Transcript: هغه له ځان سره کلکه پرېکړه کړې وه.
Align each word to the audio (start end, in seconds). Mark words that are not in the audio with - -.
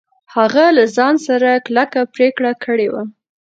هغه 0.35 0.65
له 0.77 0.83
ځان 0.95 1.15
سره 1.27 1.49
کلکه 1.67 1.99
پرېکړه 2.13 2.51
کړې 2.65 2.87
وه. 2.93 3.03